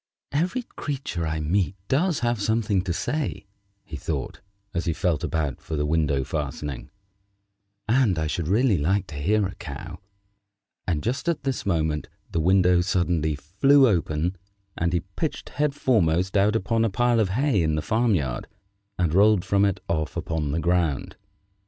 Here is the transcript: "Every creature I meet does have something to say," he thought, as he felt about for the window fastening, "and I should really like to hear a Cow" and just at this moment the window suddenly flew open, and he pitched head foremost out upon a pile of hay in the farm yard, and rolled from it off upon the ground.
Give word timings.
"Every 0.31 0.63
creature 0.63 1.27
I 1.27 1.39
meet 1.39 1.75
does 1.87 2.21
have 2.21 2.41
something 2.41 2.81
to 2.85 2.91
say," 2.91 3.45
he 3.85 3.95
thought, 3.97 4.41
as 4.73 4.85
he 4.85 4.93
felt 4.93 5.23
about 5.23 5.61
for 5.61 5.75
the 5.75 5.85
window 5.85 6.23
fastening, 6.23 6.89
"and 7.87 8.17
I 8.17 8.25
should 8.25 8.47
really 8.47 8.79
like 8.79 9.05
to 9.09 9.15
hear 9.17 9.45
a 9.45 9.53
Cow" 9.53 9.99
and 10.87 11.03
just 11.03 11.29
at 11.29 11.43
this 11.43 11.67
moment 11.67 12.09
the 12.31 12.39
window 12.41 12.81
suddenly 12.81 13.35
flew 13.35 13.87
open, 13.87 14.37
and 14.75 14.91
he 14.91 15.01
pitched 15.01 15.49
head 15.49 15.75
foremost 15.75 16.35
out 16.35 16.55
upon 16.55 16.83
a 16.83 16.89
pile 16.89 17.19
of 17.19 17.29
hay 17.29 17.61
in 17.61 17.75
the 17.75 17.83
farm 17.83 18.15
yard, 18.15 18.47
and 18.97 19.13
rolled 19.13 19.45
from 19.45 19.65
it 19.65 19.81
off 19.87 20.17
upon 20.17 20.51
the 20.51 20.59
ground. 20.59 21.15